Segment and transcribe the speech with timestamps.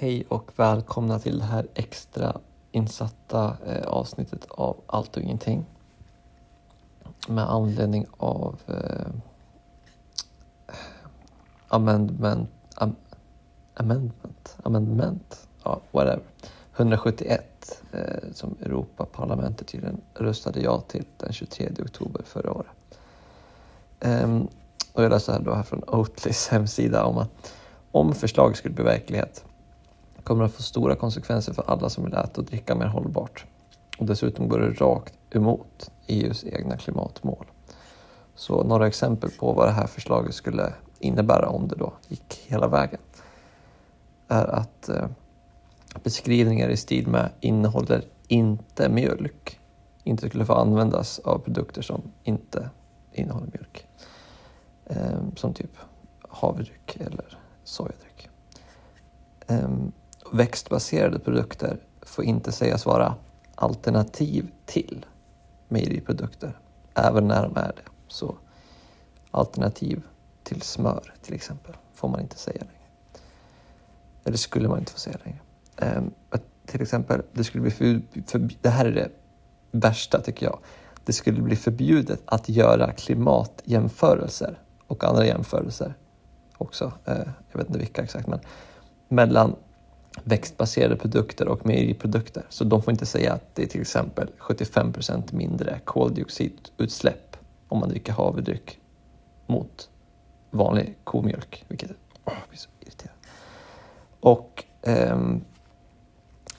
[0.00, 2.40] Hej och välkomna till det här extra
[2.72, 5.64] insatta eh, avsnittet av Allt och ingenting.
[7.28, 9.06] Med anledning av eh,
[11.68, 12.96] amendment, am,
[13.74, 16.22] amendment, amendment, ja whatever.
[16.76, 22.98] 171 eh, som Europaparlamentet tydligen röstade ja till den 23 oktober förra året.
[24.00, 24.40] Eh,
[24.92, 27.54] och jag läser här då här från Oatlys hemsida om att
[27.92, 29.44] om förslaget skulle bli verklighet
[30.28, 33.46] kommer att få stora konsekvenser för alla som vill äta och dricka mer hållbart.
[33.98, 37.46] Och dessutom går det rakt emot EUs egna klimatmål.
[38.34, 42.68] Så några exempel på vad det här förslaget skulle innebära om det då gick hela
[42.68, 43.00] vägen
[44.28, 45.06] är att eh,
[46.02, 49.60] beskrivningar i stil med innehåller inte mjölk
[50.04, 52.70] inte skulle få användas av produkter som inte
[53.12, 53.86] innehåller mjölk.
[54.86, 55.76] Ehm, som typ
[56.28, 58.28] havredryck eller sojadryck.
[59.46, 59.92] Ehm,
[60.32, 63.14] Växtbaserade produkter får inte sägas vara
[63.54, 65.06] alternativ till
[65.68, 66.58] mejeriprodukter,
[66.94, 67.90] även när de är det.
[68.08, 68.36] Så
[69.30, 70.02] alternativ
[70.42, 72.72] till smör till exempel får man inte säga längre.
[74.24, 75.40] Eller skulle man inte få säga längre.
[75.98, 76.10] Um,
[76.66, 79.10] till exempel, det skulle bli för, för, det här är det
[79.70, 80.58] värsta tycker jag.
[81.04, 85.94] Det skulle bli förbjudet att göra klimatjämförelser och andra jämförelser
[86.58, 86.84] också.
[86.84, 88.40] Uh, jag vet inte vilka exakt, men
[89.08, 89.56] mellan
[90.24, 92.46] växtbaserade produkter och mejeriprodukter.
[92.48, 97.36] Så de får inte säga att det är till exempel 75 procent mindre koldioxidutsläpp
[97.68, 98.78] om man dricker havredryck
[99.46, 99.88] mot
[100.50, 101.90] vanlig komjölk, vilket
[102.24, 103.14] åh, jag blir så irriterad.
[104.20, 105.40] Och ehm,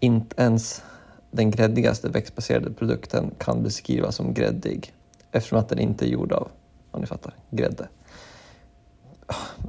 [0.00, 0.82] inte ens
[1.30, 4.92] den gräddigaste växtbaserade produkten kan beskrivas som gräddig
[5.30, 6.48] eftersom att den inte är gjord av,
[6.90, 7.88] om ni fattar, grädde.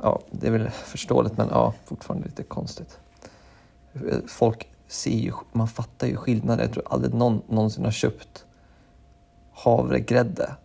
[0.02, 3.00] Ja, det är väl förståeligt men ja, fortfarande lite konstigt
[4.28, 6.66] folk ser ju, man fattar ju skillnaden.
[6.66, 8.46] Jag tror aldrig någon någonsin har köpt
[9.52, 10.56] havregrädde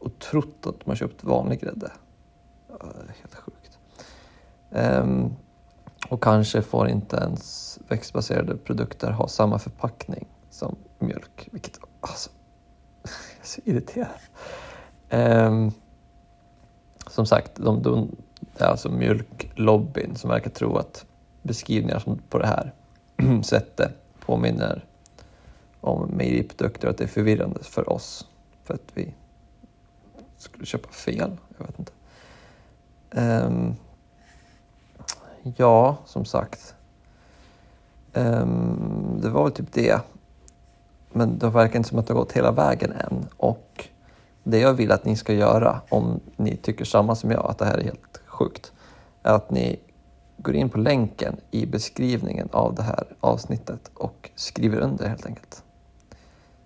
[0.00, 1.92] och trott att man köpt vanlig grädde.
[3.20, 3.78] Helt sjukt.
[4.70, 5.36] Um,
[6.08, 12.30] och kanske får inte ens växtbaserade produkter ha samma förpackning som mjölk, vilket alltså,
[13.02, 14.08] jag är så irriterad.
[15.10, 15.72] Um,
[17.06, 21.04] som sagt, de, de, det är alltså mjölklobbyn som verkar tro att
[21.46, 22.72] beskrivningar som på det här
[23.42, 24.84] sättet påminner
[25.80, 28.26] om mejeriprodukter, att det är förvirrande för oss
[28.64, 29.14] för att vi
[30.38, 31.36] skulle köpa fel.
[31.58, 31.92] Jag vet inte.
[33.10, 33.76] Um,
[35.56, 36.74] ja, som sagt.
[38.14, 40.00] Um, det var väl typ det.
[41.12, 43.26] Men det verkar inte som att det har gått hela vägen än.
[43.36, 43.88] Och
[44.44, 47.64] det jag vill att ni ska göra, om ni tycker samma som jag, att det
[47.64, 48.72] här är helt sjukt,
[49.22, 49.80] är att ni
[50.36, 55.64] går in på länken i beskrivningen av det här avsnittet och skriver under helt enkelt.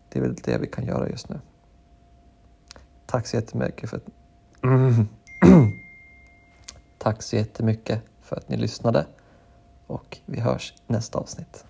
[0.08, 1.40] Det är väl det vi kan göra just nu.
[3.06, 4.06] Tack så jättemycket för att...
[6.98, 9.06] Tack så jättemycket för att ni lyssnade
[9.86, 11.64] och vi hörs nästa avsnitt.